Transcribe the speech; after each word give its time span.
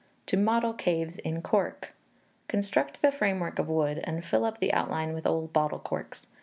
To 0.25 0.35
Model 0.35 0.73
Caves 0.73 1.17
in 1.19 1.43
Cork. 1.43 1.93
Construct 2.47 3.03
the 3.03 3.11
framework 3.11 3.59
of 3.59 3.69
wood, 3.69 4.01
and 4.03 4.25
fill 4.25 4.45
up 4.45 4.57
the 4.57 4.73
outline 4.73 5.13
with 5.13 5.27
old 5.27 5.53
bottle 5.53 5.77
corks. 5.77 6.25